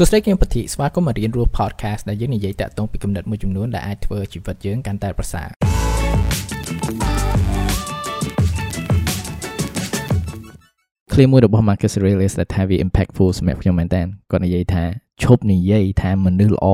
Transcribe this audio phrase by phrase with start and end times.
[0.00, 5.48] សួស្តីគឹមពធីស្វាគមន៍មករៀនរស់ podcast ដែលយើងនិយាយតាក់ទងពីគំនិតមួយចំនួនដែលអាចធ្វើជីវិតយើងកាន់តែប្រសើរ
[11.12, 14.84] ឃ្លាមួយរបស់ Marcus Aurelius ដែលថាវា impactful សម្រាប់ខ្ញុំមែនតើគាត់និយាយថា
[15.22, 16.66] ឈប់និយាយថាមនុស្សល្អ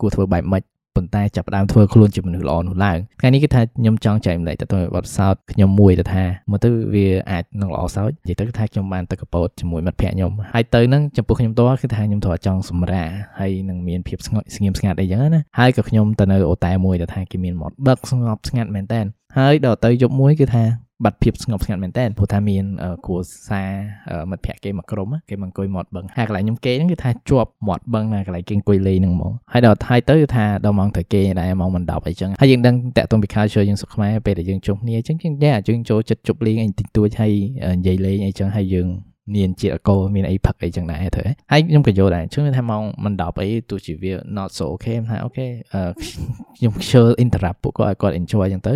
[0.00, 0.73] គួរធ្វើបែបម៉េចប៉ុ
[1.04, 13.04] ន្តែចាប់ផ្ដើមធ្វើខ្លួនជាមនុស្សល្អនោះឡើងថ្ងៃនេះគឺថាខ្ញុំចង់ចែកម្លែកទៅបទពិសោធន៍ខ្ញុំមួយទៅថាមកទៅវាអាចនឹងល្អសោចនិយាយទៅគឺថាខ្ញុំបានទៅកពតជាមួយមិត្តភ័ក្ដិខ្ញុំហើយទៅហ្នឹងចំពោះខ្ញុំតគឺថាខ្ញុំត្រូវចង់សម្រា
[13.40, 19.00] ហើយនឹងមានភាពស្ងប់ស្ងៀមស្ងាត់អីចឹងណាហើយក៏ខ្ញុំទៅនៅអូតែមួយទៅថាគេមានមាត់បឹកស្ងប់ស្ងាត់មែនតើ
[19.38, 20.64] ហើយដល់ទៅយប់មួយគឺថា
[21.04, 22.64] បាត់ភាពស្ងប់ស្ងាត់មែនតើព្រោះថាមាន
[23.06, 23.16] គ្រួ
[23.48, 23.70] សារ
[24.30, 37.32] មិត្តភ័ក្តិគេមកក្រុមគេមកអង្គុយមាត់បឹងហើយកន្លែងខ្ញុំគេហ្នឹងគឺថាជាប់មាត់បឹងណាកន្លែងគេអង្គុយលេងហ្នឹងហ្មងហើយដល់ថៃទៅគឺថាដល់ម៉ោងត្រូវគេដែរម៉ោងមិន10អីចឹងហើយយើងដឹងតាក់ទងពី culture យើងសុខខ្មែរពេលដែលយើងជុំគ្នាអញ្ចឹងយើងយ៉ាយើងចូលចិត្តជប់លេងអីតិចតួចហើយ
[37.78, 38.88] និយាយលេងអីចឹងហើយយើង
[39.34, 45.46] មានជាតិអកូមានអីផឹកអីចឹងដែរទៅហើយខ្ញុំក៏យល់ដែរជឿថាម៉ោងមិន10អីទោះជាវា not so okay ថាអូខេ
[46.56, 48.74] ខ្ញុំខ្ជិល interrupt ពួកគាត់ឲ្យគាត់ enjoy ចឹងទៅ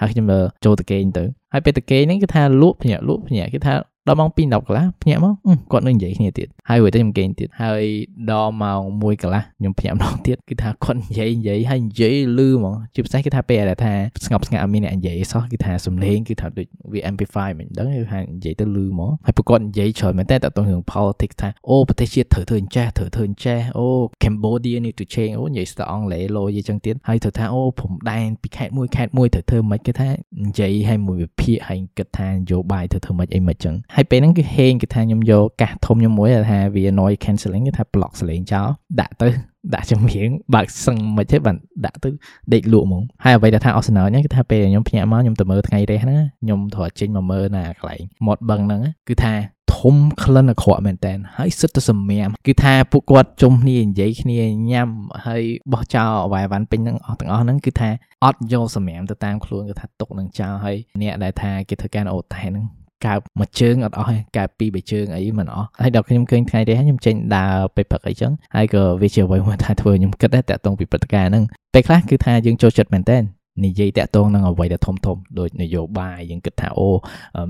[0.00, 0.26] ហើយខ្ញុំ
[0.64, 1.24] ចូលទៅគេងទៅ
[1.56, 3.74] ហើយពេលទៅគេងហ្នឹងគឺថាលក់ភ្ញាក់លក់ភ្ញាក់គេថា
[4.06, 5.34] ដល់ម៉ោង2:10កន្លះភ្ញាក់មក
[5.72, 7.84] គាត់នៅនិយាយគ្នាទៀតហើយវិញទៅខ្ញុំគេងទៀតហើយ
[8.30, 13.92] ដល់ម៉ោង1កន្លះខ្ញុំភ្ញាក់ម្ដងទៀតគឺថាគាត់និយាយនិយាយហើយនិយាយលឺហ្មងជាពិសេសគឺថាពេលដែលថា
[14.24, 23.86] ស្ងប់ស្ងាត់អត់មានអ្នកនិយាយសោះគឺថាសំឡេងគឺថាដូចវា amplify មិនដឹងគឺថានិយាយទៅលឺហ្មងហើយពួកគាត់និយាយច្រើនមែនតែតើតើរឿង politics ថាអូប្រទេសជាតិត្រូវធ្វើអញ្ចេះត្រូវធ្វើអញ្ចេះអូ
[24.22, 30.08] Cambodia need to change អូនិយាយស្ទើរអង់គ្លេសលោយអញ្ចឹងទៀតហើយត្រូវថាអូព្រំដែនពីខេត្តមួយខេត្តមួយត្រូវធ្វើមិនគេថា
[30.44, 38.68] និយាយឲ្យមួយវិភាគហើយគិតថានយោបាយត្រូវធ្វើមិនអីមិនអញ្ចឹងហើយពេលហ្នឹងគឺហេងគឺថាខ្ញុំយកកាសធំខ្ញុំមួយថាវា noise cancelling គឺថា block សលេងចោល
[39.00, 39.28] ដាក់ទៅ
[39.74, 42.08] ដាក់ចម្រៀងបើកសឹងមិនទេបានដាក់ទៅ
[42.54, 49.32] ដេកលក់ហ្មងហើយអ្វីដែលថាអស់សំណើញគឺថាពេលខ្ញុំភ្ញាក់មកខ្ញុំទៅមើលថ្ងៃរះហ្នឹងខ្ញុំត្រូវចេញមកមើលណាកន្លែងមាត់បឹងហ្នឹងគឺថា
[49.76, 54.88] ធំក្លិនអាក្រក់មែនតើហើយសិតទៅសម្ញាំគឺថាពួកគាត់ជុំគ្នានិយាយគ្នាញ៉ាំ
[55.26, 57.90] ហើយបោះចោលអវ៉ៃវ៉ាន់ពេញហ្នឹងអស់ទាំងអស់ហ្នឹងគឺថា
[58.24, 62.64] អត់យកសម្ញាំទៅតាមខ្លួនគឺថាទុកនឹងចោលហើយអ្នកដែលថាគេធ្វើការអូតែហ្នឹង
[63.06, 73.18] កើបមួយជើងអត់អស់ទេកើបពីរបីជើងអីមិនអស់ហើយដល់ខ្ញុំឃើញថ្ងៃនេះខ្ញុំចេញដើរទៅព្រឹកអីចឹងហើយក៏វាជាអ្វីមួយថាធ្វើខ្ញុំគិតដែរតាក់ទងពីព្រឹត្តិការណ៍ហ្នឹងពេលខ្លះគឺថាយើងចូលចិត្តមែនតើ
[73.64, 76.88] និយាយតាក់ទងនឹងអ្វីដែលធំធំដូចនយោបាយយើងគិតថាអូ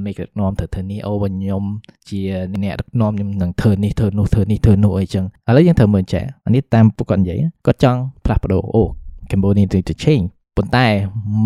[0.05, 1.65] មេដឹកនាំត្រូវធ្វើនេះអូវិញខ្ញុំ
[2.09, 2.21] ជា
[2.63, 8.83] អ្នកដឹកនាំខ្ញុំនឹងធ្វើនេះធ្វើនោះធ្វើនេះធ្វើនោះអីចឹងឥឡូវយើងត្រូវមើលចាអានេះតាមពួកគាត់និយាយគាត់ចង់ផ្លាស់ប្ដូរអូ
[9.31, 10.87] Cambodia need to change ប៉ុន្តែ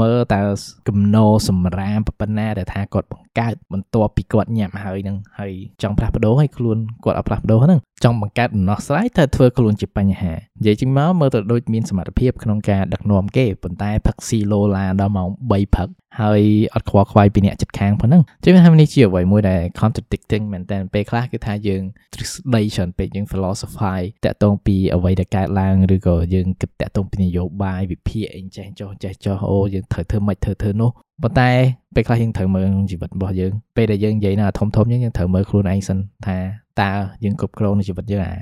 [0.01, 0.43] មើលតើ
[0.89, 15.89] គំនោសម្រាមប៉ុណ្ណាដែលថាគាត់បង្កើតបន្ទាប់ពីគាត់ញ៉ាំហើយនឹងហើយចង់ផ្លាស់ប្ដូរឲ្យខ្លួនគាត់អត់ផ្លាស់ប្ដូរហ្នឹង ចង់បង្កើតដំណោះស្រាយតែធ្វើខ្លួនជាបញ្ហានិយាយជាងមកមើលទៅដូចមានសមត្ថភាពក្នុងការដឹកនាំគេប៉ុន្តែផឹកស៊ីឡូឡាដល់ម៉ោង3ផឹក
[16.21, 16.43] ហើយ
[16.75, 21.83] អត់ខ្វល់ខ្វាយពីអ្នកចិត្តខាងប៉ុណ្ណឹងជឿថានេះជាអ្វីមួយដែល contradicting មែនតើពេលខ្លះគឺថាយើង
[22.15, 30.91] ទ្រឹស្ដីច្រើនពេកយើង philosophy តាក់ទងពីអ្វីដែលកើតឡើងឬក៏យើងគិតតាក់ទងពីនយោបាយវិភាគអីចេះចុះចេះចុះអូយើងត្រូវធ្វើម៉េចធ្វើធ្វើនោះ
[31.23, 31.51] ប៉ុន្តែ
[31.95, 36.39] ពេលខ្លះយើងត្រូវមើលជីវិតរបស់យើងពេលដែលយើងនិយាយនៅធំធំយើងយើងត្រូវមើលខ្លួនឯងសិនថា
[36.83, 36.93] តើ
[37.25, 38.33] យើងគ្រប់គ្រងនៅជីវិតយើងអា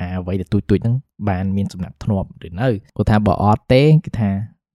[0.00, 0.94] អាអ្វីដែលទូចទូចហ្នឹង
[1.28, 4.30] បានមានសំណាក់ធ្នាប់ឬនៅគាត់ថាបើអត់ទេគឺថា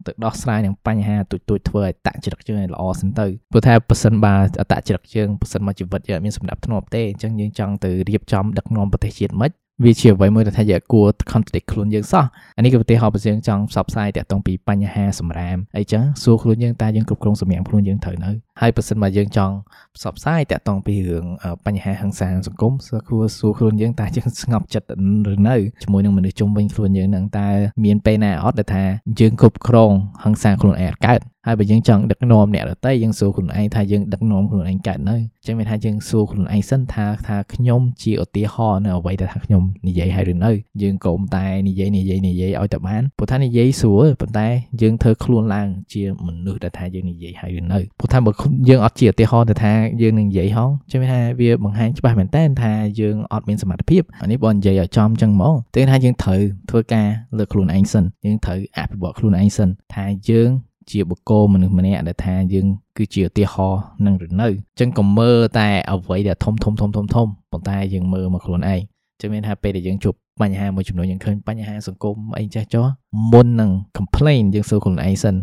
[0.08, 9.52] ទៅដោះស្រាយនឹងបញ្ហាទូចទូចធ្វើឲ្យតាក់ជ្រឹកជើងឲ្យល្អសិនទៅព្រោះថាប៉ះសិនបើអតជ្រឹកជើងប៉ះសិនមកជីវិតយើងអត់មានសម្ដាប់ធ្នាប់ទេអញ្ចឹងយើងចង់ទៅរៀបចំដឹកនាំប្រទេសជាតិមិន
[9.84, 12.26] វាជាអ្វីមួយដែលថាយើងគួរ contradict ខ្លួនយើងសោះ
[12.58, 19.56] អានេះគឺប្រទេសហោបយើងចង់ផ្សព្វផ្សាយតាក់ទងពីបញ្ហាសម្រាមអីចឹងសួរខ្លួនយើងតើយើងគ្រប់គ្រងសម្រាមខ្លួនយើងត្រូវនៅហើយបើសិនមកយើងចង់
[19.96, 21.26] ផ្សព្វផ្សាយតាក់ទងពីរឿង
[21.66, 24.88] បញ្ហាហិង្សាសង្គមសួរគួរសួរខ្លួនយើងតើយើងស្ងប់ចិត្ត
[25.32, 27.50] ឬនៅជាមួយនឹងមនុស្សជុំវិញខ្លួនយើងនឹងតើ
[27.86, 28.84] មានពេលណាអត់ដែលថា
[29.20, 29.92] យើងគ្រប់គ្រង
[30.24, 44.48] ហិង្សាខ្លួនឯងកើតហើយបើយើងចង់ដឹកនាំអ្នកដទៃយើងសួរខ្លួនឯងថាយើងដឹកនាំខ្លួនឯងកើតនៅអញ្ចឹងមានថាយើងសួរខ្លួនឯងសិនថាថាខ្ញុំជាឧទាហរណ៍នៅអ្វីដែលថាខ្ញុំនិយាយហើយឬនៅយើងកុំតែនិយាយនិយាយនិយាយឲ្យតែបានព្រោះថានិយាយស្រួលប៉ុន្តែ
[44.82, 48.32] យើងធ្វើខ្លួនឡើងជាមនុស្សដែលថាយើងនិយាយហើយឬនៅព្រោះថាបើ
[48.70, 57.08] យើងអត់ជាឧទាហរណ៍ទៅថាយើងនឹងនិយាយហងចឹងមានថាវាបង្ហាញច្បាស់មែនតើថាយើងអត់មានសមត្ថភាពអានេះបងនិយាយឲ្យចំចឹងហ្មងតែថាយើងត្រូវធ្វើការ
[57.38, 60.50] លើខ្លួនឯងសិនយើងត្រូវអភិវឌ្ឍខ្លួនឯងសិនថាយើង
[60.92, 68.82] ជាបុគ្គលមនុស្សម្នាក់ដែលថាយើងគឺជាឧទាហរណ៍នឹងឬនៅអញ្ចឹងកុំមើលតែអ្វីដែលធំធំធំធំធំប៉ុន្តែយើងមើលមកខ្លួនឯង
[69.22, 72.86] ចឹងមានថាពេលដែលយើងជួបបញ្ហាមួយចំនួនយើងឃើញបញ្ហាសង្គមអីចេះចោះ
[73.32, 75.36] មុននឹង complain យើងសួរខ្លួនឯងសិន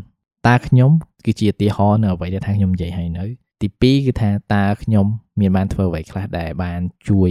[0.49, 0.91] តើខ្ញុំ
[1.25, 3.25] គឺជាឧទាហរណ៍នៅអ្វីដែលថាខ្ញុំនិយាយឲ្យនៅ
[3.61, 5.07] ទី2គឺថាតើខ្ញុំ
[5.41, 7.31] មានបានធ្វើអ្វីខ្លះដែលបានជួយ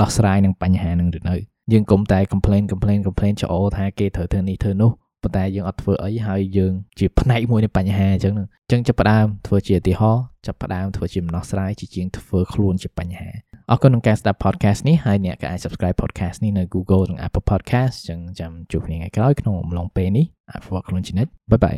[0.00, 1.36] ដោះស្រាយនឹងបញ្ហានឹងឬនៅ
[1.72, 4.90] យើងកុំតែ complain complain complain ច្អល់ថាគេត្រូវធ្វើនេះធ្វើនោះ
[5.22, 13.30] ប៉ុន្តែយើងអត់ធ្វើអីហើយយើងជាផ្នែកមួយនៃបញ្ហាអញ្ចឹងអញ្ចឹងចាប់ផ្ដើមធ្វើជាឧទាហរណ៍ចាប់ផ្ដើមធ្វើជាដំណោះស្រាយជាជាងធ្វើខ្លួនជាបញ្ហា
[13.70, 21.76] អរគុណក្នុងការស្ដាប់ podcast នេះហើយអ្នកក៏អាច subscribe podcast នេះនៅ Google និង Apple Podcast ចឹងចាំជួបគ្នាថ្ងៃក្រោយក្នុងអំឡុងពេលនេះអភិវឌ្ឍខ្លួនជានិច្ចបាយបាយ